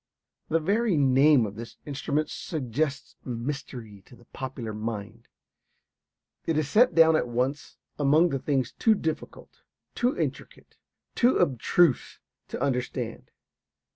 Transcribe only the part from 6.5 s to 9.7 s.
is set down at once among the things too difficult,